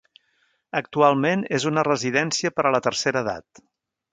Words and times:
Actualment 0.79 1.45
és 1.59 1.67
una 1.73 1.83
residència 1.89 2.53
per 2.57 2.67
a 2.67 2.73
la 2.77 2.83
tercera 2.89 3.25
edat. 3.27 3.63